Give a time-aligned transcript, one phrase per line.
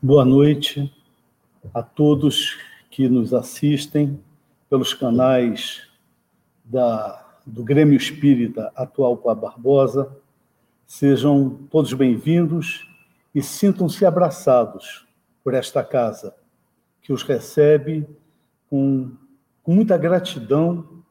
[0.00, 0.94] Boa noite
[1.74, 2.56] a todos
[2.88, 4.22] que nos assistem
[4.70, 5.88] pelos canais
[6.64, 10.16] da, do Grêmio Espírita Atual com a Barbosa.
[10.86, 12.88] Sejam todos bem-vindos
[13.34, 15.04] e sintam-se abraçados
[15.42, 16.32] por esta casa,
[17.02, 18.06] que os recebe
[18.70, 19.10] com,
[19.64, 21.02] com muita gratidão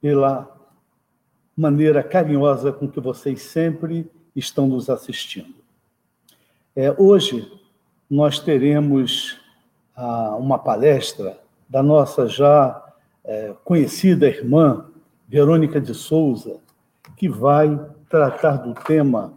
[0.00, 0.52] pela
[1.56, 5.54] maneira carinhosa com que vocês sempre estão nos assistindo.
[6.74, 7.62] É, hoje,
[8.10, 9.40] nós teremos
[9.96, 12.82] ah, uma palestra da nossa já
[13.24, 14.86] é, conhecida irmã
[15.26, 16.60] Verônica de Souza,
[17.16, 19.32] que vai tratar do tema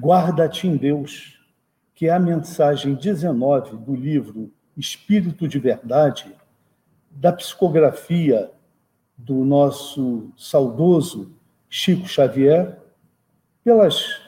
[0.00, 1.38] Guarda-te em Deus,
[1.94, 6.34] que é a mensagem 19 do livro Espírito de Verdade,
[7.10, 8.50] da psicografia
[9.16, 11.32] do nosso saudoso
[11.68, 12.78] Chico Xavier,
[13.62, 14.20] pelas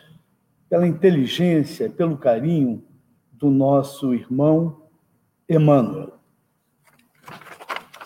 [0.73, 2.83] pela inteligência, pelo carinho
[3.31, 4.85] do nosso irmão
[5.47, 6.15] Emmanuel.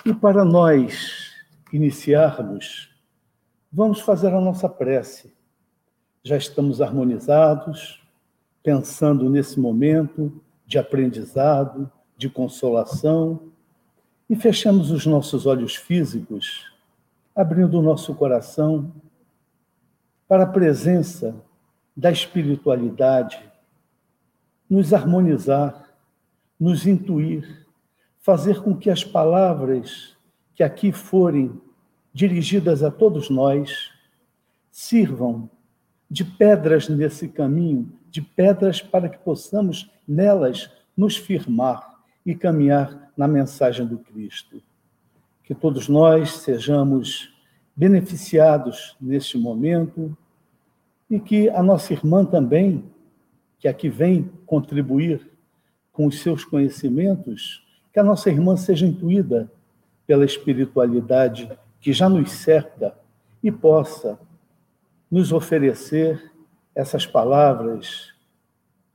[0.04, 1.30] E para nós
[1.72, 2.92] iniciarmos,
[3.70, 5.32] vamos fazer a nossa prece.
[6.24, 8.04] Já estamos harmonizados,
[8.64, 13.52] pensando nesse momento de aprendizado, de consolação,
[14.28, 16.64] e fechamos os nossos olhos físicos,
[17.32, 18.92] abrindo o nosso coração
[20.26, 21.45] para a presença
[21.96, 23.42] da espiritualidade,
[24.68, 25.94] nos harmonizar,
[26.58, 27.66] nos intuir,
[28.18, 30.16] fazer com que as palavras
[30.54, 31.60] que aqui forem
[32.12, 33.90] dirigidas a todos nós
[34.70, 35.48] sirvam
[36.10, 43.28] de pedras nesse caminho, de pedras para que possamos nelas nos firmar e caminhar na
[43.28, 44.62] mensagem do Cristo.
[45.44, 47.32] Que todos nós sejamos
[47.74, 50.16] beneficiados neste momento
[51.08, 52.84] e que a nossa irmã também,
[53.58, 55.30] que aqui vem contribuir
[55.92, 59.50] com os seus conhecimentos, que a nossa irmã seja intuída
[60.06, 62.96] pela espiritualidade que já nos cerca
[63.42, 64.18] e possa
[65.10, 66.32] nos oferecer
[66.74, 68.12] essas palavras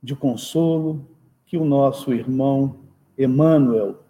[0.02, 1.04] de consolo
[1.46, 2.76] que o nosso irmão
[3.18, 4.02] Emmanuel,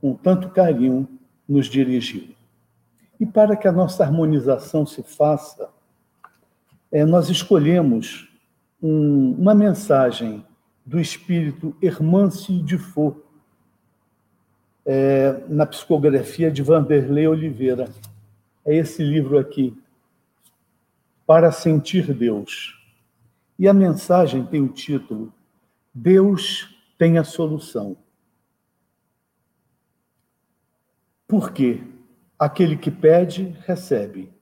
[0.00, 1.08] com tanto carinho,
[1.48, 2.34] nos dirigiu.
[3.18, 5.68] E para que a nossa harmonização se faça,
[6.90, 8.28] é, nós escolhemos
[8.82, 10.44] um, uma mensagem
[10.84, 13.16] do espírito Hermance de Faux,
[14.86, 17.90] é, na psicografia de Vanderlei Oliveira.
[18.64, 19.76] É esse livro aqui,
[21.26, 22.74] Para Sentir Deus.
[23.58, 25.32] E a mensagem tem o título
[25.92, 27.96] Deus tem a solução.
[31.26, 31.82] Por quê?
[32.38, 34.32] Aquele que pede, recebe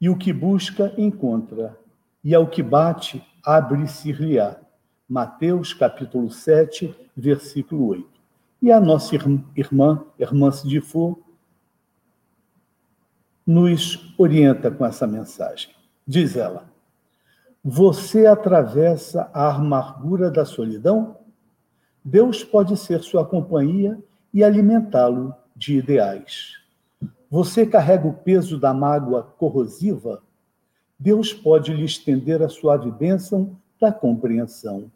[0.00, 1.78] e o que busca, encontra.
[2.22, 4.56] E ao que bate, abre-se-lhe-á.
[5.08, 8.08] Mateus, capítulo 7, versículo 8.
[8.60, 10.50] E a nossa irmã, irmã
[10.82, 11.22] Fou,
[13.46, 15.70] nos orienta com essa mensagem.
[16.06, 16.70] Diz ela:
[17.64, 21.16] Você atravessa a amargura da solidão?
[22.04, 23.98] Deus pode ser sua companhia
[24.34, 26.57] e alimentá-lo de ideais.
[27.30, 30.22] Você carrega o peso da mágoa corrosiva?
[30.98, 34.90] Deus pode lhe estender a suave bênção da compreensão.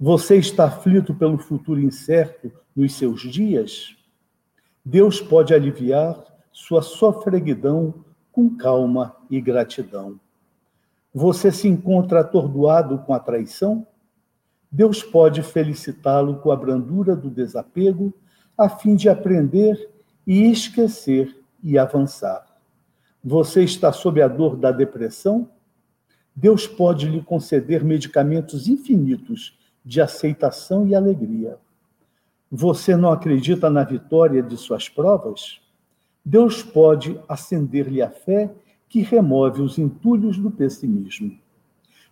[0.00, 3.96] Você está aflito pelo futuro incerto nos seus dias?
[4.84, 7.94] Deus pode aliviar sua sofreguidão
[8.32, 10.18] com calma e gratidão.
[11.14, 13.86] Você se encontra atordoado com a traição?
[14.70, 18.12] Deus pode felicitá-lo com a brandura do desapego,
[18.56, 19.88] a fim de aprender
[20.28, 22.44] e esquecer e avançar.
[23.24, 25.48] Você está sob a dor da depressão?
[26.36, 31.56] Deus pode lhe conceder medicamentos infinitos de aceitação e alegria.
[32.52, 35.62] Você não acredita na vitória de suas provas?
[36.22, 38.54] Deus pode acender-lhe a fé
[38.86, 41.38] que remove os entulhos do pessimismo.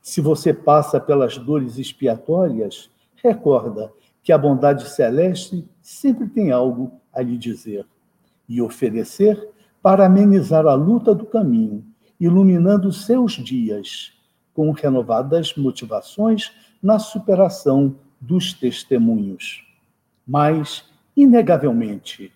[0.01, 3.93] Se você passa pelas dores expiatórias, recorda
[4.23, 7.87] que a bondade celeste sempre tem algo a lhe dizer
[8.49, 9.49] e oferecer
[9.83, 11.85] para amenizar a luta do caminho,
[12.19, 14.13] iluminando seus dias
[14.55, 16.53] com renovadas motivações
[16.83, 19.65] na superação dos testemunhos.
[20.27, 20.85] Mas,
[21.17, 22.33] inegavelmente,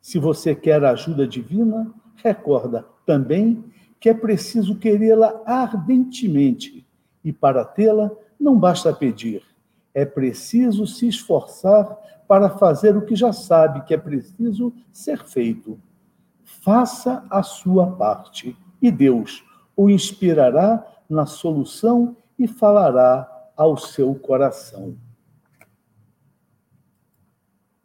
[0.00, 1.92] se você quer a ajuda divina,
[2.22, 3.64] recorda também
[3.98, 6.86] que é preciso querê-la ardentemente
[7.24, 9.42] e para tê-la não basta pedir,
[9.96, 11.96] é preciso se esforçar
[12.28, 15.80] para fazer o que já sabe que é preciso ser feito.
[16.44, 19.42] Faça a sua parte e Deus
[19.74, 23.26] o inspirará na solução e falará
[23.56, 24.98] ao seu coração.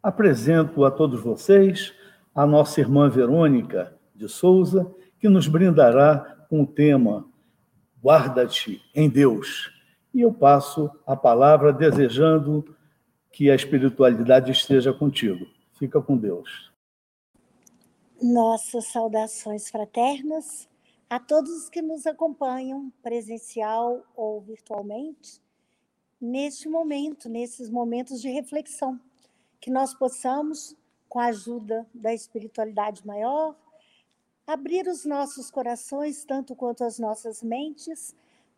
[0.03, 1.93] Apresento a todos vocês
[2.35, 7.25] a nossa irmã Verônica de Souza, que nos brindará com o tema
[8.03, 9.80] Guarda-te em Deus.
[10.13, 12.75] E eu passo a palavra desejando
[13.31, 15.45] que a espiritualidade esteja contigo.
[15.73, 16.71] Fica com Deus.
[18.21, 20.69] Nossas saudações fraternas
[21.09, 25.41] a todos os que nos acompanham, presencial ou virtualmente,
[26.21, 28.99] neste momento, nesses momentos de reflexão,
[29.59, 30.73] que nós possamos,
[31.09, 33.55] com a ajuda da espiritualidade maior,
[34.47, 38.15] abrir os nossos corações, tanto quanto as nossas mentes,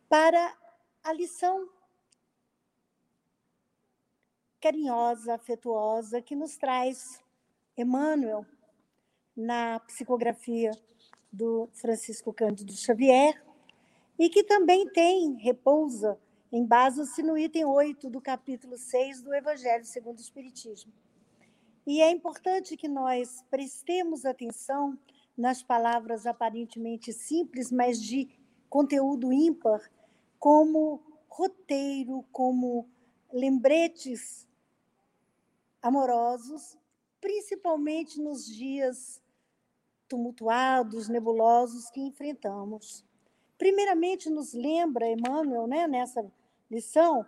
[0.08, 0.54] para
[1.04, 1.68] a lição
[4.58, 7.22] carinhosa, afetuosa que nos traz
[7.76, 8.46] Emmanuel
[9.36, 10.70] na psicografia
[11.30, 13.44] do Francisco Cândido Xavier
[14.18, 16.18] e que também tem, repousa,
[16.50, 20.92] em base no item 8 do capítulo 6 do Evangelho segundo o Espiritismo.
[21.86, 24.98] E é importante que nós prestemos atenção
[25.36, 28.26] nas palavras aparentemente simples, mas de
[28.70, 29.82] conteúdo ímpar,
[30.44, 32.86] como roteiro, como
[33.32, 34.46] lembretes
[35.80, 36.76] amorosos,
[37.18, 39.22] principalmente nos dias
[40.06, 43.02] tumultuados, nebulosos que enfrentamos.
[43.56, 46.30] Primeiramente, nos lembra Emmanuel, né, nessa
[46.70, 47.26] lição,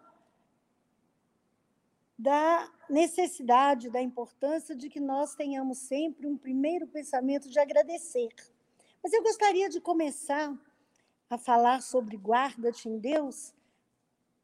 [2.19, 8.29] da necessidade, da importância de que nós tenhamos sempre um primeiro pensamento de agradecer.
[9.03, 10.55] Mas eu gostaria de começar
[11.29, 13.55] a falar sobre guarda-te em Deus,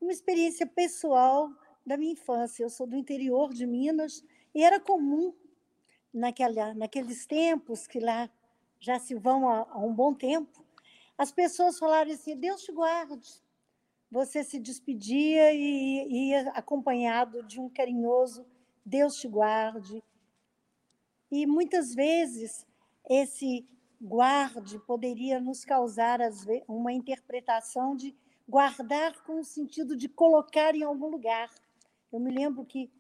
[0.00, 1.50] uma experiência pessoal
[1.87, 2.62] da minha infância.
[2.62, 4.25] Eu sou do interior de Minas
[4.55, 5.34] e era comum
[6.12, 8.31] naquela, naqueles tempos que lá
[8.81, 10.64] já se vão há, há um bom tempo,
[11.17, 13.43] as pessoas falarem assim: Deus te guarde
[14.12, 18.44] você se despedia e ia acompanhado de um carinhoso
[18.85, 20.02] Deus te guarde.
[21.31, 22.67] E muitas vezes
[23.08, 23.67] esse
[24.02, 26.19] guarde poderia nos causar
[26.66, 28.14] uma interpretação de
[28.49, 31.49] guardar com o sentido de colocar em algum lugar.
[32.12, 32.90] Eu me lembro que,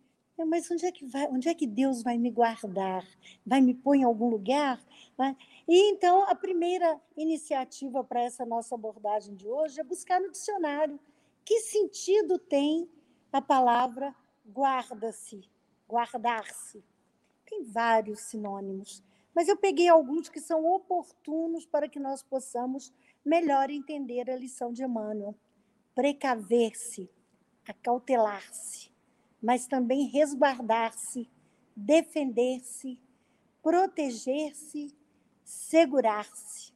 [0.46, 3.04] mas onde é que, vai, onde é que Deus vai me guardar?
[3.44, 4.80] Vai me pôr em algum lugar?
[5.68, 11.00] E então, a primeira iniciativa para essa nossa abordagem de hoje é buscar no dicionário
[11.44, 12.88] que sentido tem
[13.32, 14.14] a palavra
[14.48, 15.42] guarda-se,
[15.88, 16.84] guardar-se.
[17.44, 19.02] Tem vários sinônimos,
[19.34, 22.92] mas eu peguei alguns que são oportunos para que nós possamos
[23.24, 25.34] melhor entender a lição de Emmanuel.
[25.94, 27.10] Precaver-se,
[27.66, 28.90] acautelar-se,
[29.42, 31.28] mas também resguardar-se,
[31.76, 32.98] defender-se,
[33.62, 34.94] proteger-se
[35.52, 36.72] segurar-se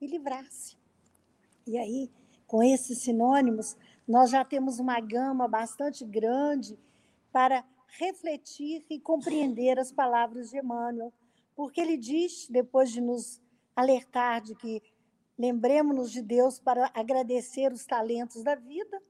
[0.00, 0.76] e livrar-se.
[1.66, 2.10] E aí,
[2.46, 6.78] com esses sinônimos, nós já temos uma gama bastante grande
[7.32, 7.64] para
[7.98, 11.12] refletir e compreender as palavras de Emmanuel,
[11.56, 13.40] porque ele diz, depois de nos
[13.74, 14.82] alertar de que
[15.38, 19.02] lembremos-nos de Deus para agradecer os talentos da vida,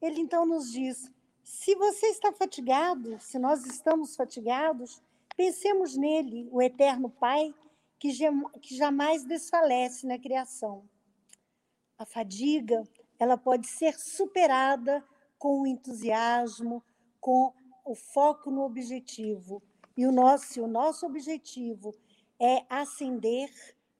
[0.00, 1.10] ele então nos diz:
[1.42, 5.02] se você está fatigado, se nós estamos fatigados,
[5.36, 7.52] pensemos nele, o eterno Pai,
[7.98, 8.10] que,
[8.60, 10.88] que jamais desfalece na criação.
[11.98, 12.84] A fadiga,
[13.18, 15.04] ela pode ser superada
[15.38, 16.82] com o entusiasmo,
[17.20, 17.52] com
[17.84, 19.62] o foco no objetivo.
[19.96, 21.94] E o nosso, o nosso objetivo
[22.40, 23.50] é ascender,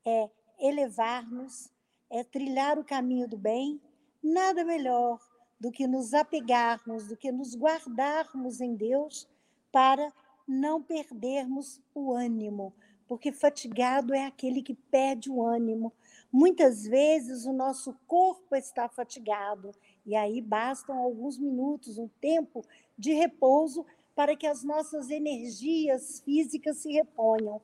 [0.05, 1.71] é elevar-nos,
[2.11, 3.81] é trilhar o caminho do bem,
[4.23, 5.21] nada melhor
[5.59, 9.29] do que nos apegarmos, do que nos guardarmos em Deus
[9.71, 10.13] para
[10.47, 12.75] não perdermos o ânimo,
[13.07, 15.93] porque fatigado é aquele que perde o ânimo.
[16.31, 19.71] Muitas vezes o nosso corpo está fatigado,
[20.05, 22.65] e aí bastam alguns minutos, um tempo
[22.99, 27.61] de repouso para que as nossas energias físicas se reponham.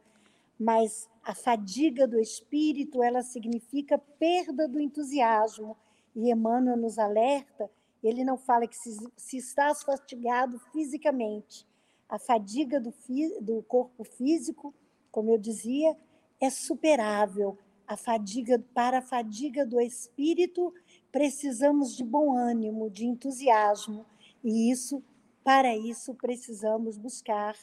[0.58, 5.76] Mas a fadiga do espírito, ela significa perda do entusiasmo.
[6.14, 7.70] E Emmanuel nos alerta,
[8.02, 11.66] ele não fala que se, se estás fatigado fisicamente,
[12.08, 12.92] a fadiga do,
[13.40, 14.74] do corpo físico,
[15.12, 15.96] como eu dizia,
[16.40, 17.56] é superável.
[17.86, 20.74] A fadiga para a fadiga do espírito,
[21.12, 24.06] precisamos de bom ânimo, de entusiasmo,
[24.42, 25.02] e isso,
[25.44, 27.56] para isso, precisamos buscar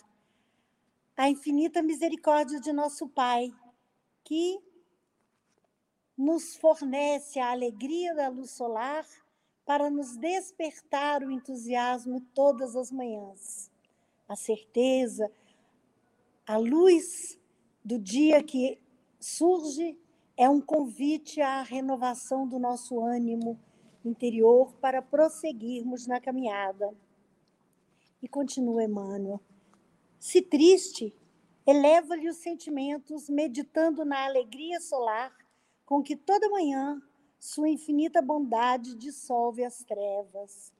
[1.15, 3.51] a infinita misericórdia de nosso Pai,
[4.23, 4.59] que
[6.17, 9.05] nos fornece a alegria da luz solar
[9.65, 13.71] para nos despertar o entusiasmo todas as manhãs
[14.27, 15.31] a certeza,
[16.45, 17.39] a luz
[17.83, 18.77] do dia que
[19.19, 19.97] surge
[20.35, 23.57] é um convite à renovação do nosso ânimo
[24.03, 26.93] interior para prosseguirmos na caminhada.
[28.21, 29.39] E continua Emmanuel.
[30.19, 31.13] Se triste,
[31.65, 35.35] eleva-lhe os sentimentos, meditando na alegria solar
[35.85, 37.01] com que toda manhã
[37.39, 40.73] sua infinita bondade dissolve as trevas.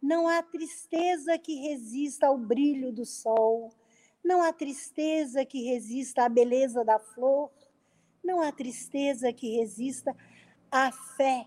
[0.00, 3.70] Não há tristeza que resista ao brilho do sol,
[4.24, 7.50] não há tristeza que resista à beleza da flor,
[8.22, 10.16] não há tristeza que resista
[10.70, 11.46] à fé,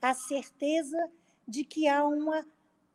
[0.00, 1.10] à certeza
[1.46, 2.46] de que há uma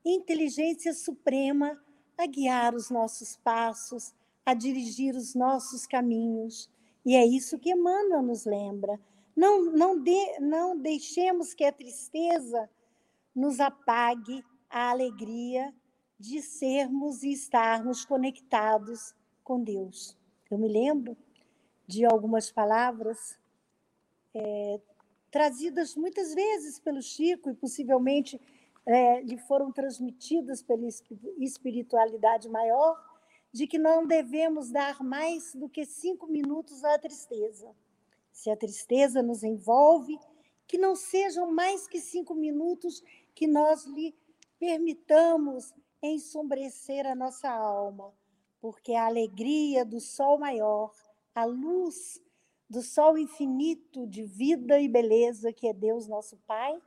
[0.05, 1.81] inteligência suprema
[2.17, 4.13] a guiar os nossos passos,
[4.45, 6.69] a dirigir os nossos caminhos.
[7.05, 8.99] E é isso que Emmanuel nos lembra.
[9.35, 12.69] Não, não, de, não deixemos que a tristeza
[13.35, 15.73] nos apague a alegria
[16.19, 20.17] de sermos e estarmos conectados com Deus.
[20.49, 21.17] Eu me lembro
[21.87, 23.37] de algumas palavras
[24.33, 24.79] é,
[25.31, 28.39] trazidas muitas vezes pelo Chico e possivelmente
[28.85, 30.87] é, lhe foram transmitidas pela
[31.37, 32.97] espiritualidade maior,
[33.51, 37.73] de que não devemos dar mais do que cinco minutos à tristeza.
[38.31, 40.17] Se a tristeza nos envolve,
[40.67, 43.03] que não sejam mais que cinco minutos
[43.35, 44.15] que nós lhe
[44.59, 48.13] permitamos ensombrecer a nossa alma,
[48.59, 50.91] porque a alegria do sol maior,
[51.35, 52.19] a luz
[52.69, 56.81] do sol infinito de vida e beleza que é Deus nosso Pai,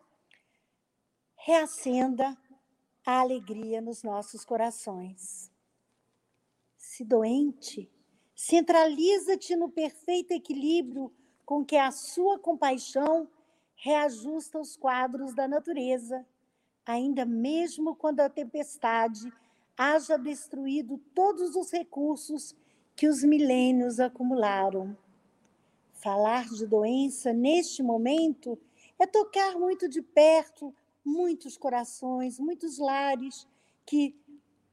[1.37, 2.37] reacenda
[3.05, 5.52] a alegria nos nossos corações.
[6.76, 7.90] Se doente,
[8.35, 11.12] centraliza-te no perfeito equilíbrio
[11.45, 13.28] com que a sua compaixão
[13.76, 16.26] reajusta os quadros da natureza,
[16.85, 19.33] ainda mesmo quando a tempestade
[19.76, 22.57] haja destruído todos os recursos
[22.97, 24.97] que os milênios acumularam.
[25.93, 28.59] Falar de doença neste momento
[28.99, 30.75] é tocar muito de perto
[31.07, 33.47] muitos corações, muitos lares
[33.87, 34.15] que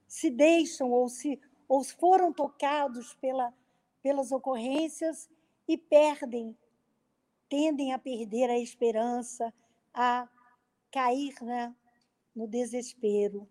[0.08, 3.54] se deixam ou se ou foram tocados pela,
[4.02, 5.30] pelas ocorrências
[5.68, 6.56] e perdem,
[7.48, 9.54] tendem a perder a esperança,
[9.94, 10.28] a
[10.92, 11.74] cair né,
[12.36, 13.48] no desespero.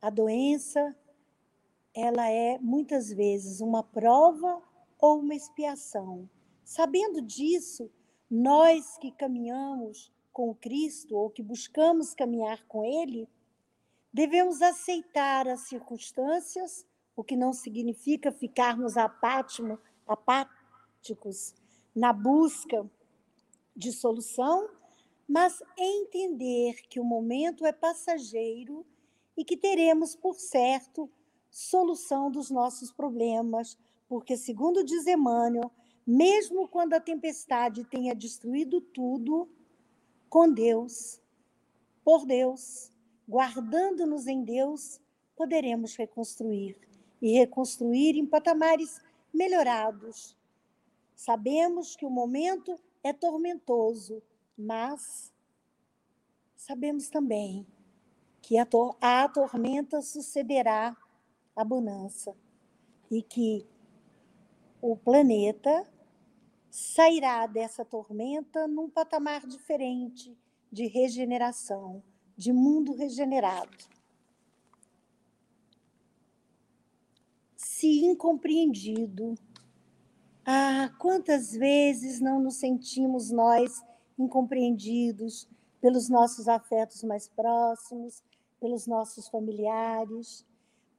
[0.00, 0.96] A doença,
[1.92, 4.62] ela é muitas vezes uma prova
[4.98, 6.30] ou uma expiação.
[6.64, 7.90] Sabendo disso,
[8.30, 13.26] nós que caminhamos com Cristo ou que buscamos caminhar com Ele,
[14.12, 16.84] devemos aceitar as circunstâncias,
[17.16, 19.64] o que não significa ficarmos apáticos
[21.94, 22.86] na busca
[23.74, 24.68] de solução,
[25.26, 28.84] mas entender que o momento é passageiro
[29.38, 31.10] e que teremos, por certo,
[31.50, 35.72] solução dos nossos problemas, porque, segundo diz Emmanuel,
[36.06, 39.48] mesmo quando a tempestade tenha destruído tudo,
[40.28, 41.20] com Deus,
[42.04, 42.92] por Deus,
[43.28, 45.00] guardando-nos em Deus,
[45.36, 46.78] poderemos reconstruir
[47.20, 49.00] e reconstruir em patamares
[49.32, 50.36] melhorados.
[51.14, 54.22] Sabemos que o momento é tormentoso,
[54.56, 55.32] mas
[56.56, 57.66] sabemos também
[58.42, 60.96] que a, tor a tormenta sucederá
[61.54, 62.36] a bonança
[63.10, 63.66] e que
[64.80, 65.84] o planeta
[66.76, 70.36] sairá dessa tormenta num patamar diferente
[70.70, 72.02] de regeneração,
[72.36, 73.74] de mundo regenerado.
[77.56, 79.36] Se incompreendido,
[80.44, 83.82] ah, quantas vezes não nos sentimos nós
[84.18, 85.48] incompreendidos
[85.80, 88.22] pelos nossos afetos mais próximos,
[88.60, 90.44] pelos nossos familiares.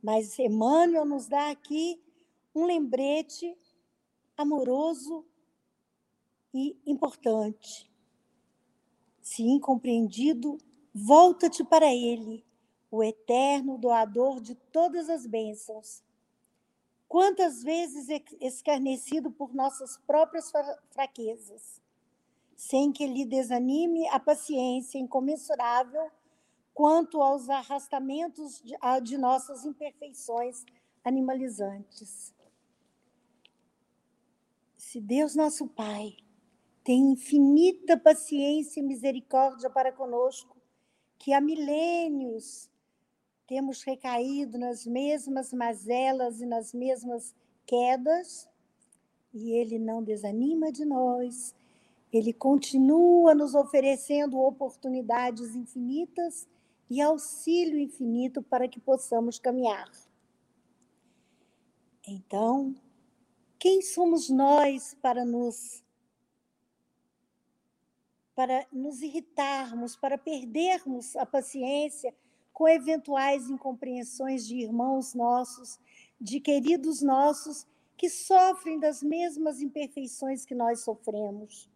[0.02, 2.02] Mas Emmanuel nos dá aqui
[2.56, 3.56] um lembrete
[4.36, 5.24] amoroso
[6.54, 7.92] e importante.
[9.22, 10.58] Se incompreendido,
[10.94, 12.46] volta-te para Ele,
[12.90, 16.04] o eterno doador de todas as bênçãos.
[17.08, 18.08] Quantas vezes
[18.42, 20.52] escarnecido por nossas próprias
[20.90, 21.82] fraquezas,
[22.56, 26.12] sem que lhe desanime a paciência incomensurável
[26.74, 30.64] quanto aos arrastamentos de, de nossas imperfeições
[31.04, 32.34] animalizantes.
[34.78, 36.18] Se Deus, nosso Pai,
[36.88, 40.56] tem infinita paciência e misericórdia para conosco,
[41.20, 42.70] que há milênios
[43.46, 48.48] temos recaído nas mesmas mazelas e nas mesmas quedas,
[49.34, 51.54] e Ele não desanima de nós,
[52.10, 56.48] Ele continua nos oferecendo oportunidades infinitas
[56.90, 59.92] e auxílio infinito para que possamos caminhar.
[62.08, 62.74] Então,
[63.60, 65.86] quem somos nós para nos
[68.38, 72.14] para nos irritarmos, para perdermos a paciência
[72.54, 75.80] com eventuais incompreensões de irmãos nossos,
[76.22, 77.66] de queridos nossos
[77.98, 81.68] que sofrem das mesmas imperfeições que nós sofremos.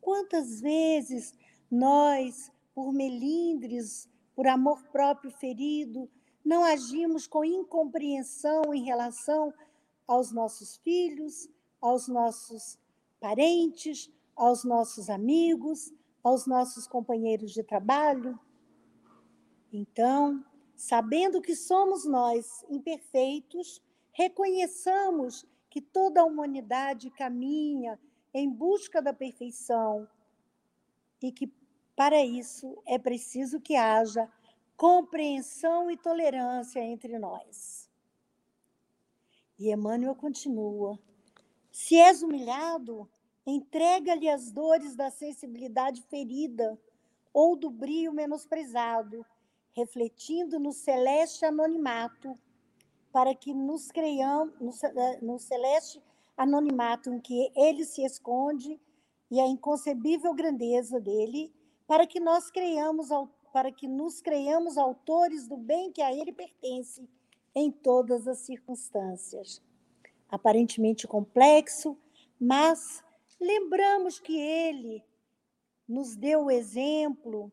[0.00, 1.34] Quantas vezes
[1.68, 6.08] nós, por melindres, por amor próprio ferido,
[6.44, 9.52] não agimos com incompreensão em relação
[10.06, 11.48] aos nossos filhos,
[11.80, 12.78] aos nossos
[13.18, 15.92] parentes, aos nossos amigos,
[16.22, 18.38] aos nossos companheiros de trabalho?
[19.72, 20.44] Então,
[20.76, 27.98] sabendo que somos nós imperfeitos, reconheçamos que toda a humanidade caminha
[28.32, 30.08] em busca da perfeição
[31.20, 31.52] e que
[31.94, 34.30] para isso é preciso que haja
[34.76, 37.90] compreensão e tolerância entre nós.
[39.58, 40.98] E Emmanuel continua:
[41.70, 43.10] se és humilhado,
[43.50, 46.78] entrega-lhe as dores da sensibilidade ferida
[47.32, 49.24] ou do brio menosprezado,
[49.72, 52.38] refletindo no celeste anonimato,
[53.10, 54.52] para que nos creiamos,
[55.22, 56.02] no celeste
[56.36, 58.78] anonimato em que ele se esconde
[59.30, 61.52] e a inconcebível grandeza dele,
[61.86, 63.08] para que nós creiamos,
[63.52, 67.08] para que nos creiamos autores do bem que a ele pertence
[67.54, 69.62] em todas as circunstâncias.
[70.28, 71.96] Aparentemente complexo,
[72.38, 73.02] mas
[73.40, 75.04] lembramos que ele
[75.86, 77.52] nos deu o exemplo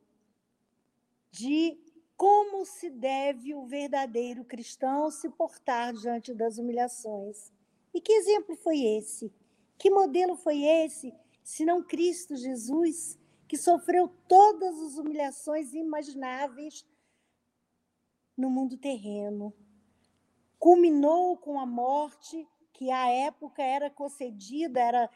[1.31, 1.77] de
[2.17, 7.51] como se deve o verdadeiro cristão se portar diante das humilhações.
[7.93, 9.33] E que exemplo foi esse?
[9.77, 11.13] Que modelo foi esse,
[11.43, 16.85] se não Cristo Jesus, que sofreu todas as humilhações imagináveis
[18.37, 19.53] no mundo terreno?
[20.57, 25.09] Culminou com a morte que à época era concedida, era,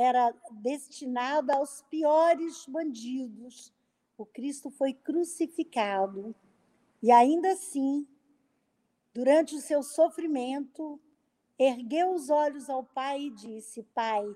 [0.00, 3.72] era destinada aos piores bandidos
[4.20, 6.34] o Cristo foi crucificado
[7.02, 8.06] e ainda assim,
[9.14, 11.00] durante o seu sofrimento,
[11.58, 14.26] ergueu os olhos ao Pai e disse: Pai,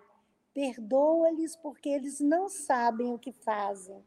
[0.55, 4.03] perdoa-lhes porque eles não sabem o que fazem.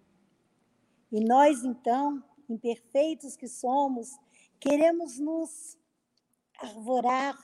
[1.12, 4.18] E nós, então, imperfeitos que somos,
[4.60, 5.78] queremos nos
[6.60, 7.38] arvorar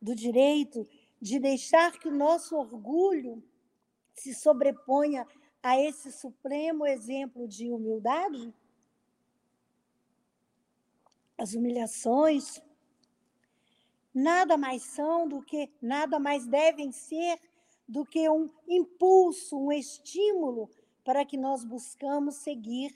[0.00, 0.88] do direito
[1.20, 3.42] de deixar que o nosso orgulho
[4.20, 5.26] se sobreponha
[5.62, 8.52] a esse supremo exemplo de humildade?
[11.38, 12.60] As humilhações
[14.14, 17.40] nada mais são do que, nada mais devem ser
[17.88, 20.68] do que um impulso, um estímulo
[21.02, 22.92] para que nós buscamos seguir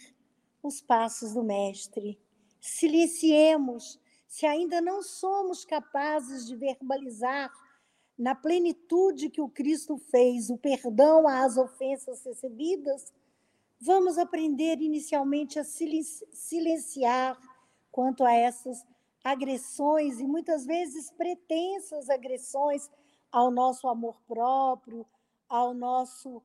[0.62, 2.20] os passos do Mestre.
[2.60, 7.50] Silenciemos, se ainda não somos capazes de verbalizar
[8.16, 13.12] na plenitude que o Cristo fez, o perdão às ofensas recebidas,
[13.80, 17.38] vamos aprender inicialmente a silenciar
[17.90, 18.84] quanto a essas
[19.22, 22.88] agressões e muitas vezes pretensas agressões
[23.32, 25.06] ao nosso amor próprio,
[25.48, 26.42] ao nosso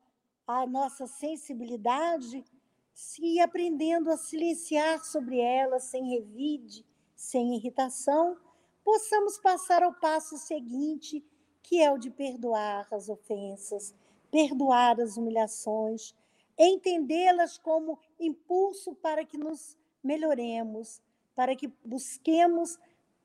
[0.47, 2.43] à nossa sensibilidade,
[2.91, 6.84] se aprendendo a silenciar sobre elas sem revide,
[7.15, 8.36] sem irritação,
[8.84, 11.23] possamos passar ao passo seguinte
[11.62, 13.93] que é o de perdoar as ofensas,
[14.32, 16.15] perdoar as humilhações,
[16.58, 21.02] entendê-las como impulso para que nos melhoremos,
[21.36, 22.78] para que busquemos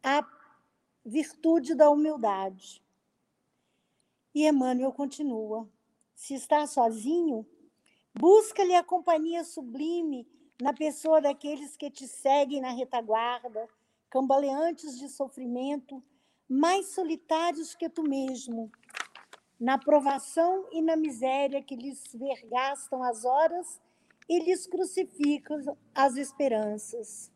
[0.02, 0.26] a
[1.04, 2.82] virtude da humildade.
[4.34, 5.68] E Emmanuel continua:
[6.14, 7.46] se está sozinho,
[8.14, 10.26] busca-lhe a companhia sublime
[10.60, 13.68] na pessoa daqueles que te seguem na retaguarda,
[14.08, 16.02] cambaleantes de sofrimento,
[16.48, 18.70] mais solitários que tu mesmo,
[19.58, 23.80] na provação e na miséria que lhes vergastam as horas
[24.28, 27.32] e lhes crucificam as esperanças.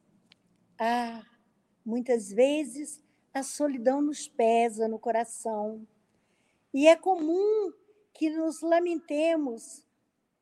[0.78, 1.22] Ah,
[1.84, 5.86] muitas vezes a solidão nos pesa no coração.
[6.72, 7.72] E é comum
[8.14, 9.84] que nos lamentemos,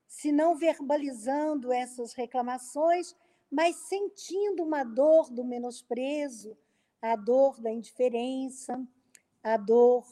[0.08, 3.14] se não verbalizando essas reclamações,
[3.50, 6.56] mas sentindo uma dor do menosprezo,
[7.12, 8.86] a dor da indiferença,
[9.42, 10.06] a dor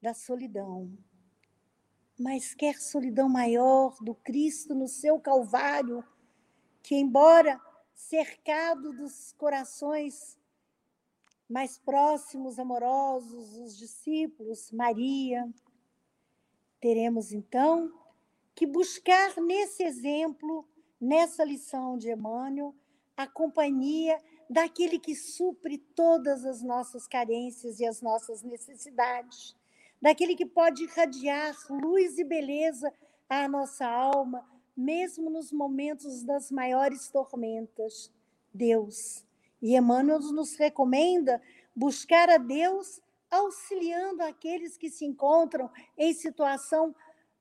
[0.00, 0.92] da solidão.
[2.18, 6.04] Mas quer solidão maior do Cristo no seu Calvário,
[6.82, 7.60] que, embora
[7.94, 10.38] cercado dos corações
[11.48, 15.48] mais próximos, amorosos, os discípulos, Maria,
[16.80, 17.92] teremos então
[18.54, 20.68] que buscar nesse exemplo,
[21.00, 22.74] nessa lição de Emmanuel,
[23.16, 24.20] a companhia
[24.52, 29.56] daquele que supre todas as nossas carências e as nossas necessidades,
[30.00, 32.92] daquele que pode irradiar luz e beleza
[33.28, 38.12] à nossa alma, mesmo nos momentos das maiores tormentas.
[38.52, 39.24] Deus.
[39.62, 41.40] E Emmanuel nos recomenda
[41.74, 46.94] buscar a Deus auxiliando aqueles que se encontram em situação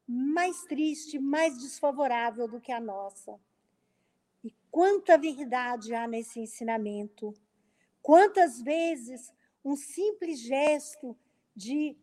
[0.08, 3.38] mais triste, mais desfavorável do que a nossa.
[4.72, 7.34] Quanta verdade há nesse ensinamento.
[8.02, 9.32] Quantas vezes
[9.64, 11.16] um simples gesto
[11.56, 11.98] de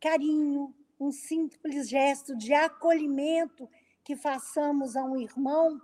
[0.00, 3.68] carinho, um simples gesto de acolhimento
[4.04, 5.82] que façamos a um irmão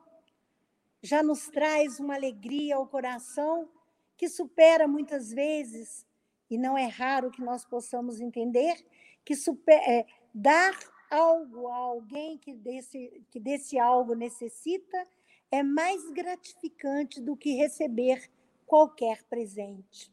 [1.02, 3.68] já nos traz uma alegria ao coração
[4.16, 6.06] que supera muitas vezes,
[6.48, 8.74] e não é raro que nós possamos entender,
[9.24, 10.72] que super, é, dar
[11.14, 15.06] algo a alguém que desse, que desse algo necessita
[15.50, 18.28] é mais gratificante do que receber
[18.66, 20.12] qualquer presente.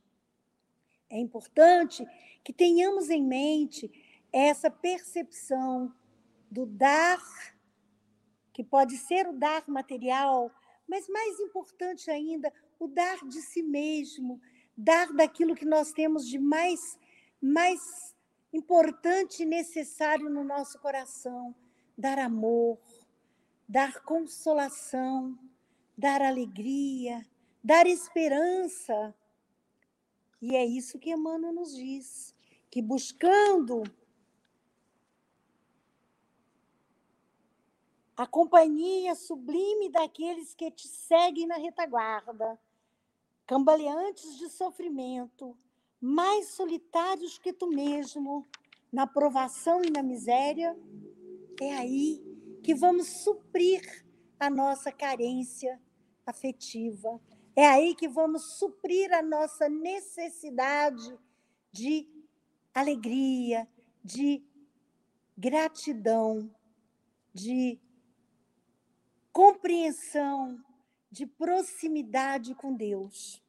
[1.10, 2.06] É importante
[2.44, 3.92] que tenhamos em mente
[4.32, 5.94] essa percepção
[6.50, 7.22] do dar,
[8.54, 10.52] que pode ser o dar material,
[10.88, 14.40] mas mais importante ainda, o dar de si mesmo,
[14.78, 17.00] dar daquilo que nós temos de mais,
[17.42, 18.14] mais
[18.54, 21.56] importante e necessário no nosso coração,
[21.98, 22.80] dar amor,
[23.68, 25.38] dar consolação,
[25.98, 27.26] dar alegria,
[27.64, 29.16] dar esperança.
[30.42, 32.36] E é isso que Emmanuel nos diz,
[32.70, 33.84] que buscando
[38.18, 42.60] a companhia sublime daqueles que te seguem na retaguarda,
[43.48, 45.58] cambaleantes de sofrimento,
[46.02, 48.48] mais solitários que tu mesmo,
[48.92, 50.76] na provação e na miséria,
[51.62, 52.20] é aí
[52.64, 54.04] que vamos suprir
[54.40, 55.80] a nossa carência
[56.26, 57.22] afetiva.
[57.56, 61.16] É aí que vamos suprir a nossa necessidade
[61.72, 62.08] de
[62.74, 63.68] alegria,
[64.04, 64.44] de
[65.38, 66.50] gratidão,
[67.34, 67.80] de
[69.32, 70.64] compreensão,
[71.12, 73.42] de proximidade com Deus.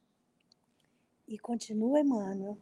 [1.26, 2.58] E continua Emmanuel.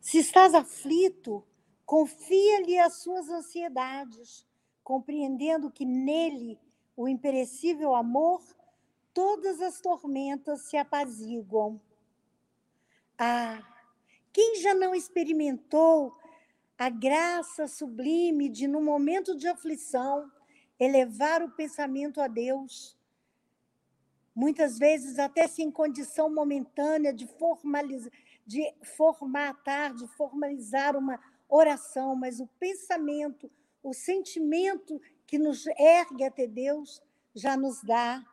[0.00, 1.44] Se estás aflito,
[1.84, 4.46] confia-lhe as suas ansiedades,
[4.82, 6.58] compreendendo que nele,
[6.96, 8.42] o imperecível amor,
[9.12, 11.80] todas as tormentas se apaziguam.
[13.18, 13.62] Ah,
[14.32, 16.16] quem já não experimentou
[16.78, 20.32] a graça sublime de, no momento de aflição,
[20.78, 22.96] elevar o pensamento a Deus.
[24.34, 28.12] Muitas vezes, até sem condição momentânea de, formalizar,
[28.46, 28.62] de
[28.96, 33.50] formatar, de formalizar uma oração, mas o pensamento,
[33.82, 37.02] o sentimento que nos ergue até Deus
[37.34, 38.24] já nos dá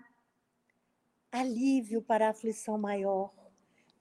[1.31, 3.33] alívio para a aflição maior.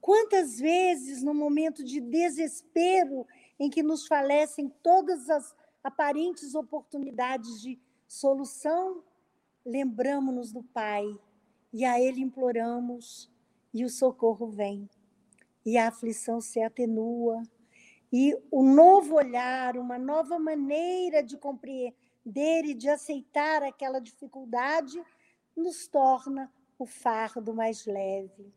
[0.00, 3.26] Quantas vezes, no momento de desespero,
[3.58, 9.02] em que nos falecem todas as aparentes oportunidades de solução,
[9.64, 11.04] lembramos-nos do Pai
[11.76, 13.30] e a Ele imploramos
[13.72, 14.88] e o socorro vem.
[15.64, 17.42] E a aflição se atenua
[18.10, 25.02] e o novo olhar, uma nova maneira de compreender e de aceitar aquela dificuldade
[25.54, 28.54] nos torna o fardo mais leve.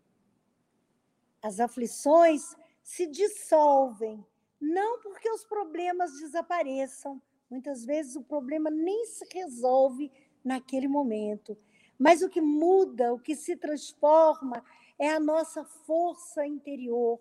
[1.42, 4.24] As aflições se dissolvem,
[4.62, 10.12] não porque os problemas desapareçam, Muitas vezes o problema nem se resolve
[10.44, 11.58] naquele momento,
[12.00, 14.64] mas o que muda, o que se transforma
[14.98, 17.20] é a nossa força interior,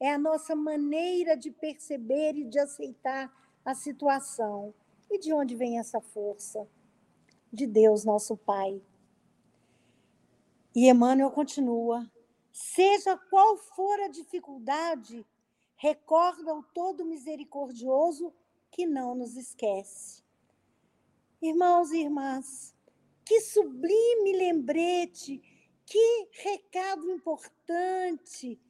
[0.00, 3.30] é a nossa maneira de perceber e de aceitar
[3.62, 4.74] a situação.
[5.10, 6.66] E de onde vem essa força?
[7.52, 8.82] De Deus, nosso Pai.
[10.74, 12.10] E Emmanuel continua:
[12.50, 15.24] seja qual for a dificuldade,
[15.76, 18.32] recorda o Todo Misericordioso
[18.70, 20.24] que não nos esquece.
[21.40, 22.73] Irmãos e irmãs,
[23.24, 25.42] que sublime lembrete,
[25.86, 28.60] que recado importante,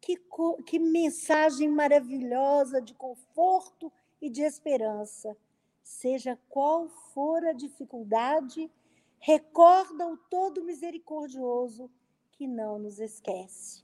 [0.00, 0.20] que,
[0.66, 5.36] que mensagem maravilhosa de conforto e de esperança.
[5.82, 8.70] Seja qual for a dificuldade,
[9.18, 11.90] recorda o Todo Misericordioso
[12.32, 13.82] que não nos esquece.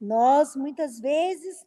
[0.00, 1.66] Nós, muitas vezes,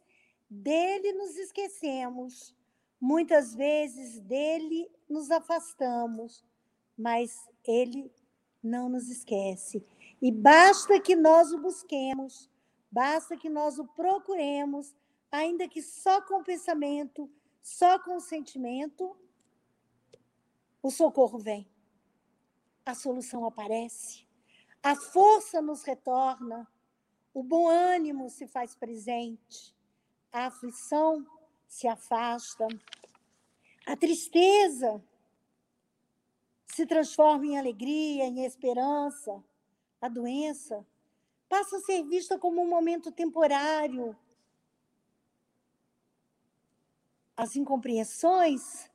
[0.50, 2.54] dele nos esquecemos
[3.00, 6.44] Muitas vezes dele nos afastamos,
[6.98, 8.12] mas ele
[8.62, 9.86] não nos esquece.
[10.20, 12.50] E basta que nós o busquemos,
[12.90, 14.96] basta que nós o procuremos,
[15.30, 17.30] ainda que só com pensamento,
[17.62, 19.16] só com sentimento,
[20.82, 21.68] o socorro vem.
[22.84, 24.26] A solução aparece.
[24.82, 26.66] A força nos retorna.
[27.34, 29.74] O bom ânimo se faz presente.
[30.32, 31.26] A aflição
[31.66, 32.66] se afasta.
[33.86, 35.02] A tristeza
[36.74, 39.42] se transforma em alegria, em esperança.
[40.00, 40.86] A doença
[41.48, 44.16] passa a ser vista como um momento temporário.
[47.36, 48.90] As incompreensões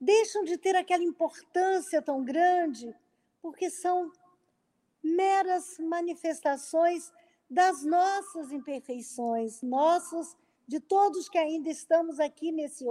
[0.00, 2.94] deixam de ter aquela importância tão grande,
[3.40, 4.10] porque são
[5.02, 7.12] meras manifestações
[7.48, 12.86] das nossas imperfeições, nossas, de todos que ainda estamos aqui nesse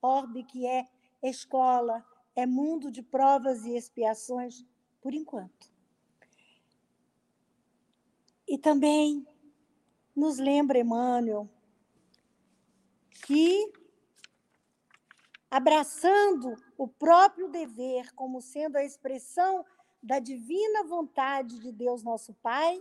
[0.00, 0.86] orbe que é
[1.22, 2.04] escola,
[2.38, 4.64] é mundo de provas e expiações,
[5.00, 5.72] por enquanto.
[8.46, 9.26] E também
[10.14, 11.48] nos lembra Emmanuel
[13.26, 13.72] que
[15.50, 19.64] abraçando o próprio dever como sendo a expressão
[20.00, 22.80] da divina vontade de Deus nosso Pai,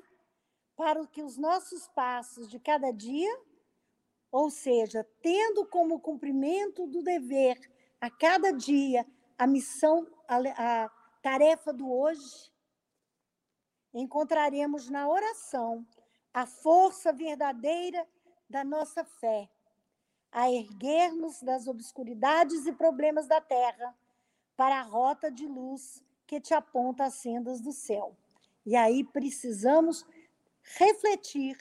[0.75, 3.35] para que os nossos passos de cada dia,
[4.31, 7.59] ou seja, tendo como cumprimento do dever
[7.99, 9.03] a cada dia
[9.37, 10.37] a missão, a,
[10.85, 10.89] a
[11.21, 12.51] tarefa do hoje,
[13.93, 15.85] encontraremos na oração
[16.33, 18.07] a força verdadeira
[18.49, 19.49] da nossa fé
[20.31, 23.95] a erguer-nos das obscuridades e problemas da terra
[24.55, 28.15] para a rota de luz que te aponta as sendas do céu.
[28.65, 30.05] E aí precisamos
[30.77, 31.57] refletir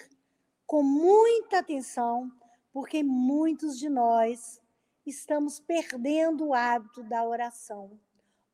[0.66, 2.30] com muita atenção,
[2.72, 4.60] porque muitos de nós
[5.06, 7.98] estamos perdendo o hábito da oração.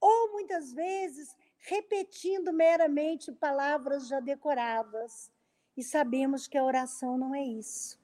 [0.00, 5.30] Ou muitas vezes repetindo meramente palavras já decoradas.
[5.76, 8.00] E sabemos que a oração não é isso.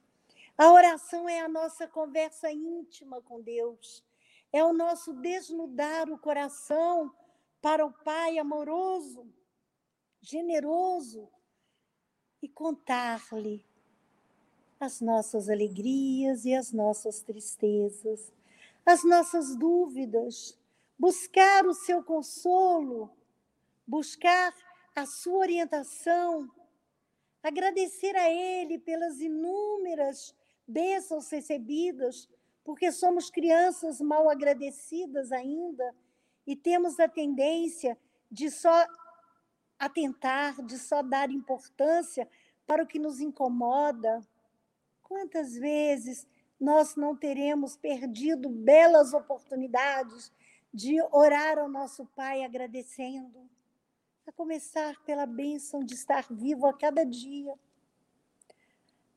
[0.56, 4.04] A oração é a nossa conversa íntima com Deus,
[4.52, 7.14] é o nosso desnudar o coração
[7.60, 9.32] para o Pai amoroso,
[10.20, 11.28] generoso
[12.42, 13.64] e contar-lhe
[14.80, 18.32] as nossas alegrias e as nossas tristezas,
[18.88, 20.58] as nossas dúvidas,
[20.98, 23.10] buscar o seu consolo,
[23.86, 24.50] buscar
[24.96, 26.50] a sua orientação,
[27.42, 30.34] agradecer a Ele pelas inúmeras
[30.66, 32.30] bênçãos recebidas,
[32.64, 35.94] porque somos crianças mal agradecidas ainda
[36.46, 37.94] e temos a tendência
[38.30, 38.86] de só
[39.78, 42.26] atentar, de só dar importância
[42.66, 44.26] para o que nos incomoda.
[45.02, 46.26] Quantas vezes
[46.60, 50.32] nós não teremos perdido belas oportunidades
[50.72, 53.48] de orar ao nosso Pai agradecendo?
[54.26, 57.54] A começar pela bênção de estar vivo a cada dia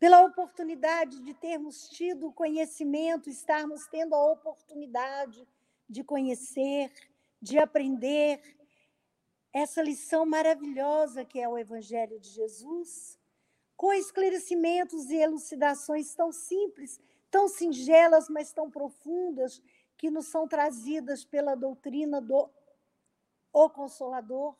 [0.01, 5.47] pela oportunidade de termos tido o conhecimento, estarmos tendo a oportunidade
[5.87, 6.91] de conhecer,
[7.39, 8.41] de aprender
[9.53, 13.19] essa lição maravilhosa que é o Evangelho de Jesus,
[13.77, 16.99] com esclarecimentos e elucidações tão simples,
[17.31, 19.61] tão singelas, mas tão profundas,
[19.97, 22.49] que nos são trazidas pela doutrina do
[23.53, 24.55] o Consolador,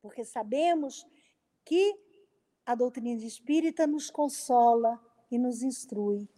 [0.00, 1.06] porque sabemos
[1.64, 1.98] que
[2.64, 6.28] a doutrina espírita nos consola e nos instrui.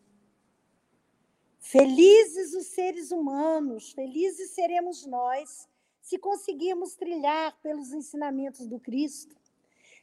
[1.58, 5.68] Felizes os seres humanos, felizes seremos nós
[6.00, 9.34] se conseguirmos trilhar pelos ensinamentos do Cristo.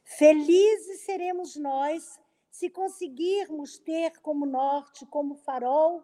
[0.03, 2.19] Felizes seremos nós
[2.51, 6.03] se conseguirmos ter como norte, como farol,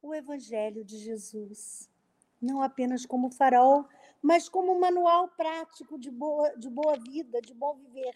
[0.00, 1.90] o Evangelho de Jesus.
[2.40, 3.86] Não apenas como farol,
[4.22, 8.14] mas como manual prático de boa, de boa vida, de bom viver.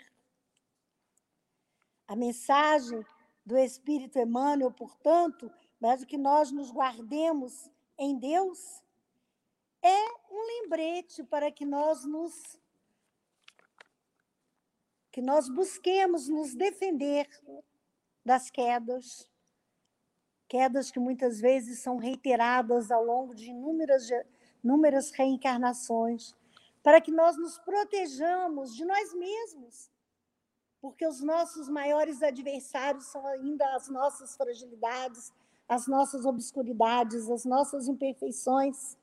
[2.07, 3.05] A mensagem
[3.45, 5.51] do Espírito Emmanuel, portanto,
[5.81, 8.83] mas o que nós nos guardemos em Deus,
[9.83, 12.59] é um lembrete para que nós nos
[15.11, 17.29] que nós busquemos nos defender
[18.25, 19.29] das quedas,
[20.49, 24.09] quedas que muitas vezes são reiteradas ao longo de inúmeras,
[24.63, 26.35] inúmeras reencarnações,
[26.83, 29.91] para que nós nos protejamos de nós mesmos,
[30.81, 35.33] porque os nossos maiores adversários são ainda as nossas fragilidades,
[35.69, 38.97] as nossas obscuridades, as nossas imperfeições,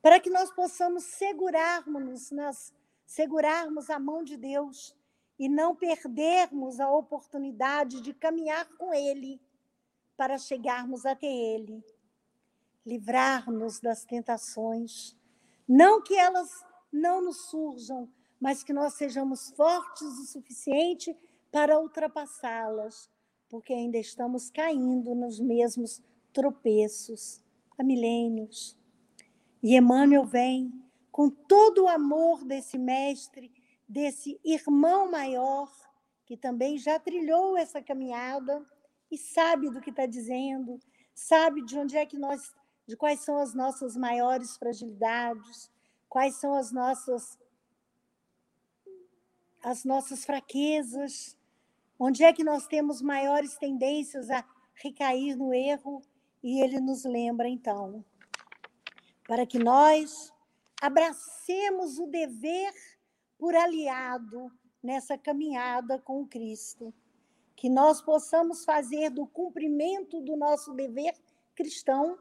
[0.00, 2.72] para que nós possamos segurarmos nas
[3.04, 4.96] segurarmos a mão de Deus
[5.42, 9.40] e não perdermos a oportunidade de caminhar com ele
[10.16, 11.84] para chegarmos até ele,
[12.86, 15.16] livrar-nos das tentações,
[15.66, 16.48] não que elas
[16.92, 21.12] não nos surjam, mas que nós sejamos fortes o suficiente
[21.50, 23.10] para ultrapassá-las,
[23.48, 26.00] porque ainda estamos caindo nos mesmos
[26.32, 27.42] tropeços
[27.76, 28.78] há milênios.
[29.60, 30.72] E Emmanuel vem
[31.10, 33.50] com todo o amor desse mestre,
[33.92, 35.70] desse irmão maior,
[36.24, 38.64] que também já trilhou essa caminhada
[39.10, 40.80] e sabe do que está dizendo,
[41.14, 42.54] sabe de onde é que nós,
[42.86, 45.70] de quais são as nossas maiores fragilidades,
[46.08, 47.38] quais são as nossas
[49.62, 51.38] as nossas fraquezas,
[51.96, 56.02] onde é que nós temos maiores tendências a recair no erro,
[56.42, 58.04] e ele nos lembra então,
[59.28, 60.32] para que nós
[60.80, 62.72] abracemos o dever
[63.42, 66.94] por aliado nessa caminhada com Cristo,
[67.56, 71.12] que nós possamos fazer do cumprimento do nosso dever
[71.52, 72.16] cristão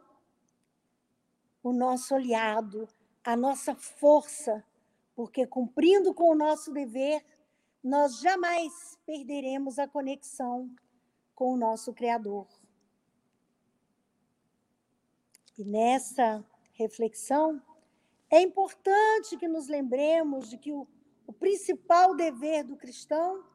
[1.62, 2.90] o nosso aliado,
[3.24, 4.66] a nossa força,
[5.14, 7.24] porque cumprindo com o nosso dever,
[7.84, 10.74] nós jamais perderemos a conexão
[11.36, 12.48] com o nosso Criador.
[15.56, 17.62] E nessa reflexão,
[18.28, 20.88] é importante que nos lembremos de que o,
[21.32, 23.46] o principal dever do cristão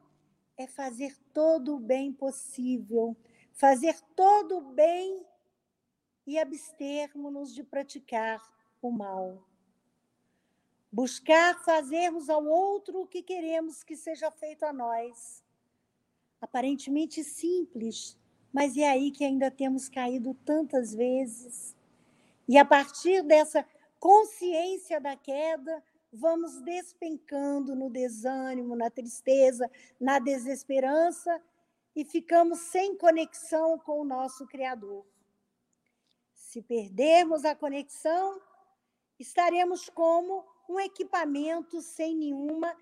[0.57, 3.15] é fazer todo o bem possível,
[3.53, 5.23] fazer todo o bem
[6.25, 8.41] e abstermos-nos de praticar
[8.81, 9.47] o mal.
[10.91, 15.43] Buscar fazermos ao outro o que queremos que seja feito a nós.
[16.41, 18.17] Aparentemente simples,
[18.51, 21.75] mas é aí que ainda temos caído tantas vezes.
[22.49, 23.63] E a partir dessa
[23.99, 31.41] consciência da queda, vamos despencando no desânimo, na tristeza, na desesperança
[31.95, 35.05] e ficamos sem conexão com o nosso Criador.
[36.33, 38.41] Se perdermos a conexão,
[39.19, 42.75] estaremos como um equipamento sem nenhuma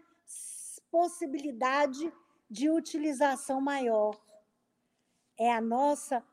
[0.91, 2.11] possibilidade
[2.49, 4.19] de utilização maior.
[5.38, 6.23] É a nossa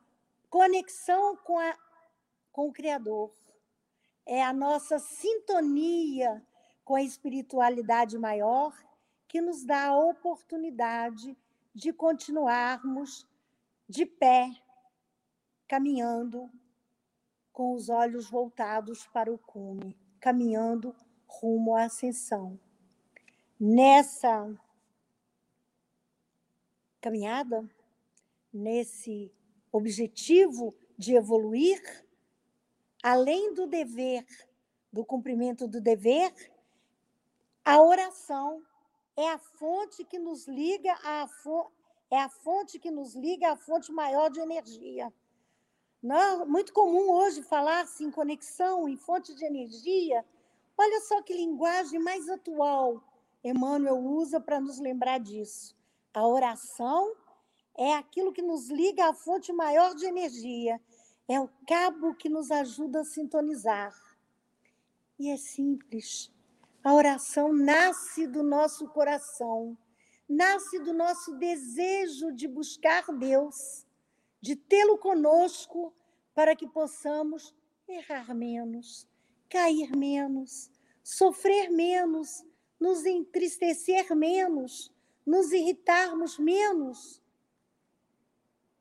[0.49, 1.77] conexão com, a,
[2.53, 3.33] com o Criador,
[4.27, 6.45] é a nossa sintonia
[6.85, 8.73] com a espiritualidade maior
[9.29, 11.37] que nos dá a oportunidade
[11.75, 13.27] de continuarmos
[13.89, 14.51] de pé,
[15.67, 16.51] caminhando
[17.53, 20.95] com os olhos voltados para o cume, caminhando
[21.27, 22.59] rumo à ascensão.
[23.59, 24.55] Nessa
[27.01, 27.69] caminhada,
[28.53, 29.33] nesse
[29.71, 31.81] objetivo de evoluir,
[33.03, 34.27] além do dever,
[34.93, 36.33] do cumprimento do dever,
[37.65, 38.63] a oração
[39.17, 41.29] é a fonte que nos liga à
[42.11, 45.13] é a fonte que nos liga à fonte maior de energia.
[46.03, 50.25] Não, muito comum hoje falar-se em conexão, em fonte de energia.
[50.77, 53.03] Olha só que linguagem mais atual
[53.45, 55.77] Emmanuel usa para nos lembrar disso.
[56.15, 57.15] A oração
[57.77, 60.81] é aquilo que nos liga à fonte maior de energia,
[61.29, 63.95] é o cabo que nos ajuda a sintonizar.
[65.19, 66.31] E é simples.
[66.85, 69.79] A oração nasce do nosso coração,
[70.29, 73.87] nasce do nosso desejo de buscar Deus
[74.41, 75.95] de tê-lo conosco
[76.35, 77.55] para que possamos
[77.87, 79.07] errar menos,
[79.49, 80.69] cair menos,
[81.05, 82.45] sofrer menos,
[82.81, 84.93] nos entristecer menos,
[85.25, 87.23] nos irritarmos menos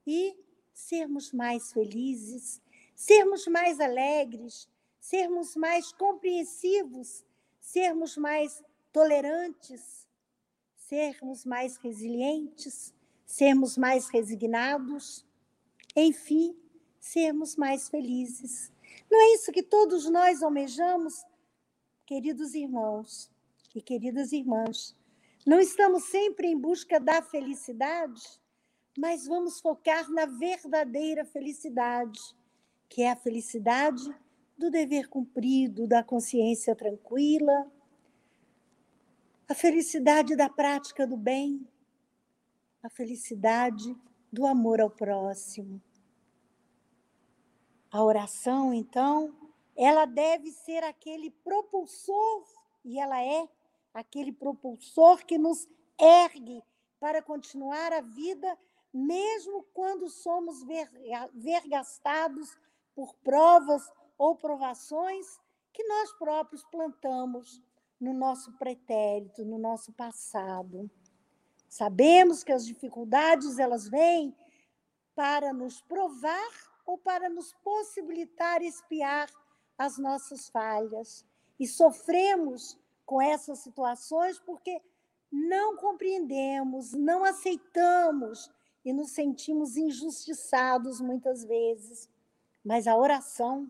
[0.08, 0.36] e
[0.74, 2.60] sermos mais felizes,
[2.96, 4.68] sermos mais alegres,
[5.00, 7.24] sermos mais compreensivos,
[7.62, 10.06] sermos mais tolerantes,
[10.76, 12.94] sermos mais resilientes,
[13.26, 15.26] sermos mais resignados
[15.96, 16.58] enfim,
[17.00, 18.72] sermos mais felizes.
[19.10, 21.26] Não é isso que todos nós almejamos,
[22.06, 23.30] queridos irmãos
[23.76, 24.96] e queridas irmãs?
[25.46, 28.22] Não estamos sempre em busca da felicidade,
[28.98, 32.20] mas vamos focar na verdadeira felicidade,
[32.88, 34.04] que é a felicidade
[34.62, 37.72] do dever cumprido, da consciência tranquila,
[39.50, 41.68] a felicidade da prática do bem,
[42.84, 43.98] a felicidade
[44.32, 45.82] do amor ao próximo.
[47.90, 49.36] A oração, então,
[49.76, 52.46] ela deve ser aquele propulsor,
[52.86, 53.50] e ela é
[53.92, 55.68] aquele propulsor que nos
[56.00, 56.62] ergue
[57.00, 58.56] para continuar a vida,
[58.94, 60.64] mesmo quando somos
[61.34, 62.56] vergastados
[62.94, 63.92] por provas
[64.22, 65.40] ou provações
[65.74, 67.60] que nós próprios plantamos
[68.00, 70.88] no nosso pretérito, no nosso passado.
[71.68, 74.36] Sabemos que as dificuldades elas vêm
[75.16, 76.52] para nos provar
[76.86, 79.28] ou para nos possibilitar espiar
[79.76, 81.26] as nossas falhas.
[81.60, 84.80] E sofremos com essas situações porque
[85.32, 88.52] não compreendemos, não aceitamos
[88.86, 92.08] e nos sentimos injustiçados muitas vezes.
[92.64, 93.68] Mas a oração,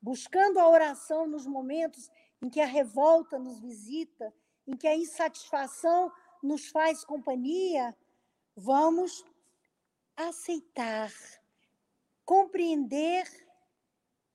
[0.00, 2.10] buscando a oração nos momentos
[2.42, 4.32] em que a revolta nos visita,
[4.66, 6.10] em que a insatisfação
[6.42, 7.96] nos faz companhia,
[8.56, 9.24] vamos
[10.16, 11.10] aceitar,
[12.24, 13.26] compreender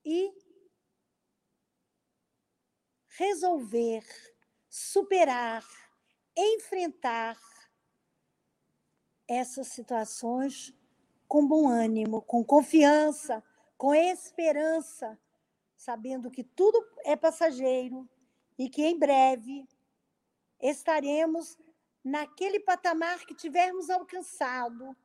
[0.03, 0.31] e
[3.17, 4.03] resolver,
[4.69, 5.65] superar,
[6.35, 7.39] enfrentar
[9.27, 10.73] essas situações
[11.27, 13.43] com bom ânimo, com confiança,
[13.77, 15.19] com esperança,
[15.85, 18.09] sabendo que tudo é passageiro
[18.57, 19.67] e que em breve
[20.59, 21.59] estaremos
[22.03, 24.95] naquele patamar que tivermos alcançado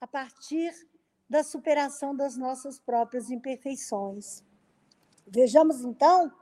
[0.00, 0.72] a partir
[1.30, 4.42] da superação das nossas próprias imperfeições.
[5.24, 6.32] Vejamos então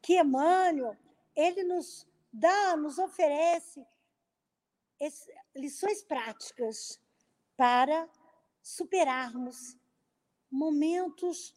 [0.00, 0.96] que Emmanuel,
[1.34, 3.84] ele nos dá, nos oferece
[5.54, 7.00] lições práticas
[7.56, 8.08] para
[8.62, 9.76] superarmos
[10.48, 11.55] momentos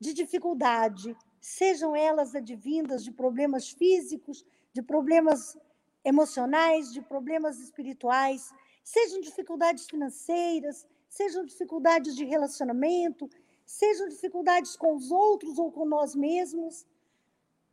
[0.00, 5.56] de dificuldade, sejam elas advindas de problemas físicos, de problemas
[6.04, 13.28] emocionais, de problemas espirituais, sejam dificuldades financeiras, sejam dificuldades de relacionamento,
[13.64, 16.86] sejam dificuldades com os outros ou com nós mesmos.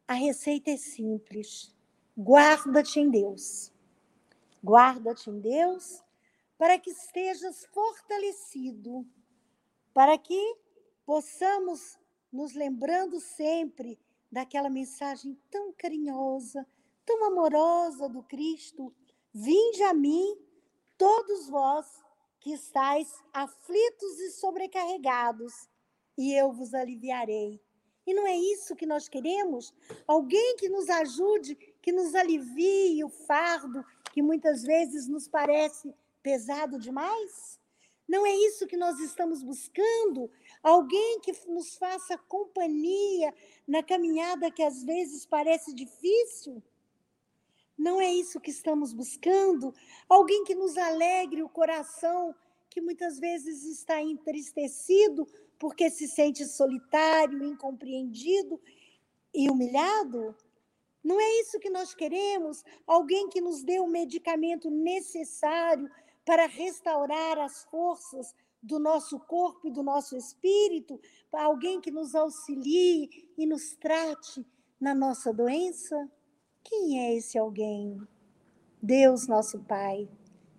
[0.07, 1.75] A receita é simples.
[2.17, 3.73] Guarda-te em Deus.
[4.63, 6.03] Guarda-te em Deus
[6.57, 9.03] para que estejas fortalecido,
[9.93, 10.55] para que
[11.03, 11.97] possamos
[12.31, 13.99] nos lembrando sempre
[14.31, 16.65] daquela mensagem tão carinhosa,
[17.05, 18.93] tão amorosa do Cristo:
[19.33, 20.37] Vinde a mim,
[20.97, 21.85] todos vós
[22.39, 25.69] que estáis aflitos e sobrecarregados,
[26.17, 27.61] e eu vos aliviarei.
[28.05, 29.73] E não é isso que nós queremos?
[30.07, 36.79] Alguém que nos ajude, que nos alivie o fardo que muitas vezes nos parece pesado
[36.79, 37.59] demais?
[38.07, 40.29] Não é isso que nós estamos buscando?
[40.63, 43.33] Alguém que nos faça companhia
[43.67, 46.61] na caminhada que às vezes parece difícil?
[47.77, 49.73] Não é isso que estamos buscando?
[50.07, 52.35] Alguém que nos alegre o coração,
[52.69, 58.61] que muitas vezes está entristecido porque se sente solitário, incompreendido
[59.33, 60.35] e humilhado?
[61.03, 62.63] Não é isso que nós queremos?
[62.85, 65.89] Alguém que nos dê o medicamento necessário
[66.23, 70.99] para restaurar as forças do nosso corpo e do nosso espírito,
[71.31, 74.45] alguém que nos auxilie e nos trate
[74.79, 76.09] na nossa doença?
[76.63, 77.99] Quem é esse alguém?
[78.81, 80.07] Deus, nosso Pai.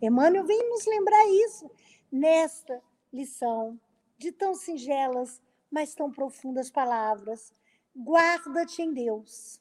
[0.01, 1.71] Emmanuel vem nos lembrar isso
[2.11, 2.83] nesta
[3.13, 3.79] lição
[4.19, 5.41] de tão singelas,
[5.71, 7.53] mas tão profundas palavras.
[7.97, 9.61] Guarda-te em Deus.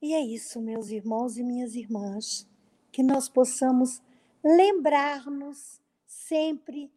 [0.00, 2.46] E é isso, meus irmãos e minhas irmãs,
[2.92, 4.02] que nós possamos
[4.44, 5.80] lembrar-nos
[6.28, 6.90] sempre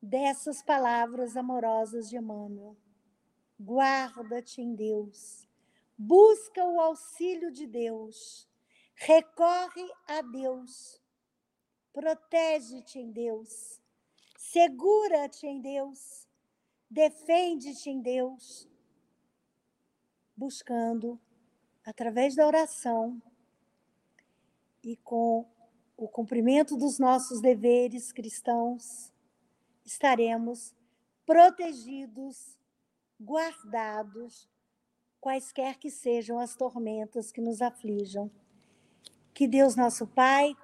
[0.00, 2.76] dessas palavras amorosas de Emmanuel.
[3.60, 5.48] Guarda-te em Deus,
[5.96, 8.48] busca o auxílio de Deus,
[8.94, 11.00] recorre a Deus,
[11.92, 13.80] protege-te em Deus,
[14.36, 16.28] segura-te em Deus,
[16.90, 18.68] defende-te em Deus,
[20.36, 21.20] buscando,
[21.84, 23.20] através da oração
[24.82, 25.51] e com
[26.02, 29.12] o cumprimento dos nossos deveres cristãos,
[29.84, 30.74] estaremos
[31.24, 32.58] protegidos,
[33.20, 34.48] guardados,
[35.20, 38.28] quaisquer que sejam as tormentas que nos aflijam.
[39.32, 40.56] Que Deus, nosso Pai,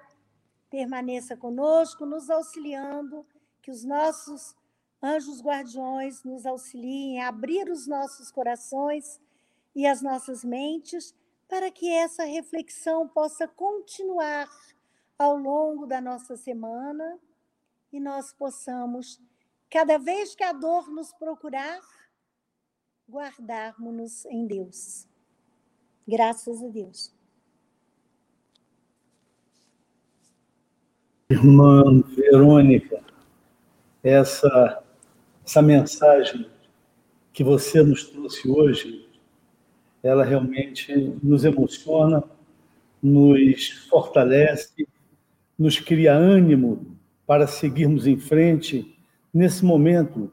[0.69, 3.25] permaneça conosco, nos auxiliando,
[3.61, 4.53] que os nossos
[5.01, 9.21] anjos guardiões nos auxiliem a abrir os nossos corações
[9.73, 11.15] e as nossas mentes
[11.47, 14.49] para que essa reflexão possa continuar
[15.19, 17.19] ao longo da nossa semana
[17.91, 19.21] e nós possamos,
[19.69, 21.81] cada vez que a dor nos procurar,
[23.07, 25.05] guardarmos-nos em Deus.
[26.07, 27.13] Graças a Deus.
[31.29, 33.03] Irmã Verônica,
[34.01, 34.81] essa,
[35.45, 36.49] essa mensagem
[37.33, 39.09] que você nos trouxe hoje,
[40.01, 42.23] ela realmente nos emociona,
[43.03, 44.87] nos fortalece
[45.59, 46.95] nos cria ânimo
[47.27, 48.97] para seguirmos em frente
[49.33, 50.31] nesse momento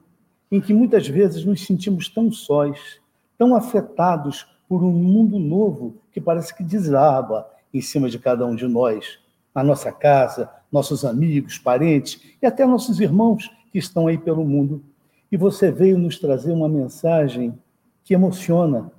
[0.51, 3.01] em que muitas vezes nos sentimos tão sós,
[3.37, 8.55] tão afetados por um mundo novo que parece que desaba em cima de cada um
[8.55, 9.18] de nós,
[9.53, 14.83] a nossa casa, nossos amigos, parentes e até nossos irmãos que estão aí pelo mundo.
[15.31, 17.59] E você veio nos trazer uma mensagem
[18.05, 18.93] que emociona,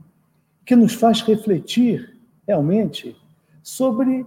[0.65, 3.15] que nos faz refletir realmente
[3.63, 4.25] sobre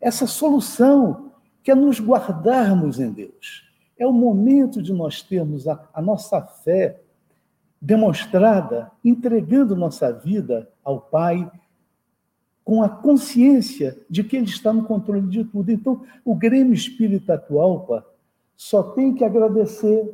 [0.00, 1.29] essa solução
[1.62, 3.68] que é nos guardarmos em Deus.
[3.98, 7.00] É o momento de nós termos a, a nossa fé
[7.80, 11.50] demonstrada, entregando nossa vida ao Pai,
[12.64, 15.72] com a consciência de que Ele está no controle de tudo.
[15.72, 18.04] Então, o Grêmio Espírita atual,
[18.56, 20.08] só tem que agradecer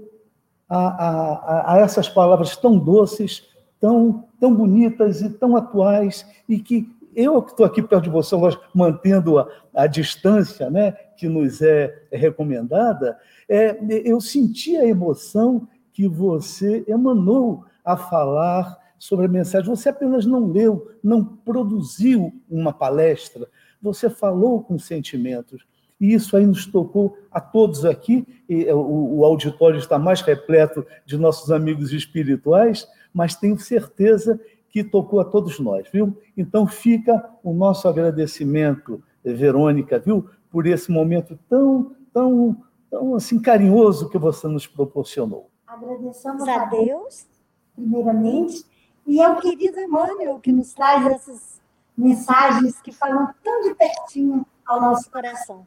[0.68, 3.44] a, a, a essas palavras tão doces,
[3.80, 8.36] tão, tão bonitas e tão atuais e que eu que estou aqui perto de você,
[8.74, 15.68] mantendo a, a distância né, que nos é, é recomendada, é, eu senti a emoção
[15.92, 19.68] que você emanou a falar sobre a mensagem.
[19.68, 23.48] Você apenas não leu, não produziu uma palestra,
[23.80, 25.64] você falou com sentimentos.
[25.98, 28.26] E isso aí nos tocou a todos aqui.
[28.74, 34.38] O, o auditório está mais repleto de nossos amigos espirituais, mas tenho certeza
[34.68, 36.14] que tocou a todos nós, viu?
[36.36, 42.56] Então fica o nosso agradecimento, Verônica, viu, por esse momento tão, tão,
[42.90, 45.50] tão assim carinhoso que você nos proporcionou.
[45.66, 47.26] Agradecemos a Deus,
[47.74, 48.64] primeiramente,
[49.06, 51.60] e ao querido Emmanuel, que nos traz essas
[51.94, 55.66] mensagens que falam tão de pertinho ao nosso coração.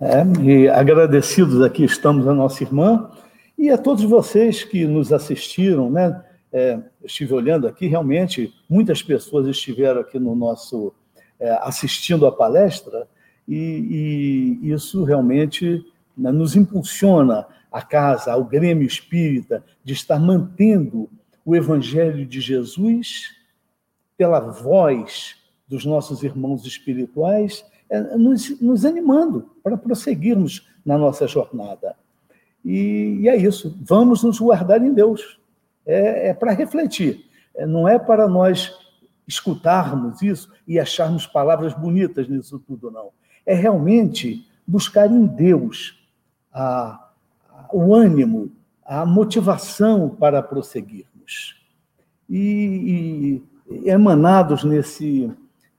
[0.00, 3.08] É, e agradecidos aqui estamos a nossa irmã,
[3.56, 6.24] e a todos vocês que nos assistiram, né?
[6.52, 10.92] É, estive olhando aqui, realmente, muitas pessoas estiveram aqui no nosso,
[11.40, 13.08] é, assistindo a palestra,
[13.48, 15.84] e, e isso realmente
[16.16, 21.08] né, nos impulsiona a casa, ao Grêmio Espírita, de estar mantendo
[21.44, 23.34] o Evangelho de Jesus
[24.16, 25.36] pela voz
[25.66, 31.96] dos nossos irmãos espirituais, é, nos, nos animando para prosseguirmos na nossa jornada.
[32.64, 33.76] E, e é isso.
[33.80, 35.40] Vamos nos guardar em Deus.
[35.86, 37.24] É, é para refletir.
[37.54, 38.72] É, não é para nós
[39.26, 43.10] escutarmos isso e acharmos palavras bonitas nisso tudo, não.
[43.46, 45.98] É realmente buscar em Deus
[46.52, 47.10] a,
[47.72, 48.52] o ânimo,
[48.84, 51.60] a motivação para prosseguirmos.
[52.28, 53.42] E,
[53.72, 55.30] e emanados nesse,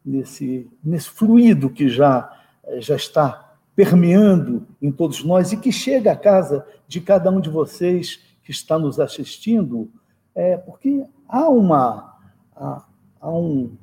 [0.05, 2.31] nesse, nesse fluido que já,
[2.79, 7.49] já está permeando em todos nós e que chega à casa de cada um de
[7.49, 9.89] vocês que está nos assistindo,
[10.35, 12.17] é porque há uma,
[13.21, 13.77] há um,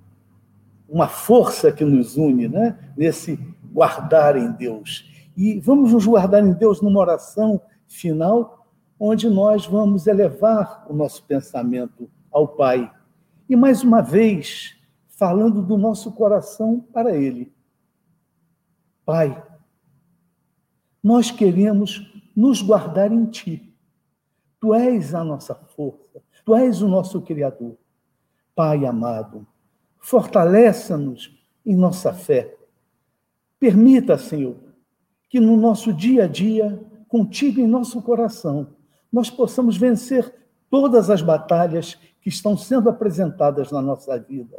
[0.88, 2.76] uma força que nos une né?
[2.96, 3.38] nesse
[3.72, 5.08] guardar em Deus.
[5.36, 8.66] E vamos nos guardar em Deus numa oração final,
[8.98, 12.90] onde nós vamos elevar o nosso pensamento ao Pai.
[13.48, 14.76] E mais uma vez,
[15.08, 17.52] falando do nosso coração para Ele.
[19.06, 19.42] Pai,
[21.02, 23.72] nós queremos nos guardar em Ti.
[24.60, 27.76] Tu és a nossa força, Tu és o nosso Criador.
[28.58, 29.46] Pai amado,
[30.00, 31.32] fortaleça-nos
[31.64, 32.56] em nossa fé.
[33.60, 34.56] Permita, Senhor,
[35.30, 38.74] que no nosso dia a dia, contigo em nosso coração,
[39.12, 40.34] nós possamos vencer
[40.68, 44.58] todas as batalhas que estão sendo apresentadas na nossa vida.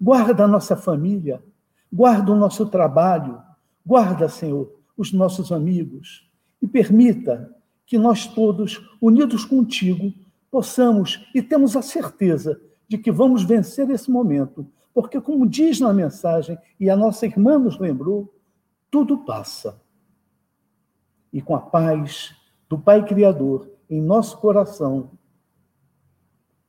[0.00, 1.42] Guarda a nossa família,
[1.92, 3.42] guarda o nosso trabalho,
[3.84, 6.30] guarda, Senhor, os nossos amigos
[6.62, 7.52] e permita
[7.84, 10.14] que nós todos, unidos contigo,
[10.52, 15.92] possamos e temos a certeza de que vamos vencer esse momento, porque, como diz na
[15.92, 18.32] mensagem, e a nossa irmã nos lembrou,
[18.90, 19.80] tudo passa.
[21.32, 22.34] E com a paz
[22.68, 25.10] do Pai Criador em nosso coração,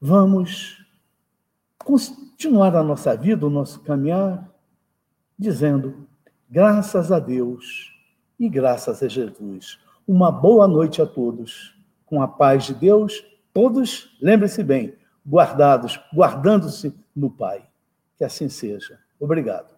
[0.02, 0.84] vamos
[1.78, 4.50] continuar a nossa vida, o nosso caminhar,
[5.38, 6.08] dizendo:
[6.50, 7.94] graças a Deus
[8.40, 9.80] e graças a Jesus.
[10.08, 11.76] Uma boa noite a todos.
[12.06, 14.96] Com a paz de Deus, todos, lembre-se bem,
[15.26, 17.68] guardados, guardando-se no Pai.
[18.18, 19.00] Que assim seja.
[19.20, 19.75] Obrigado.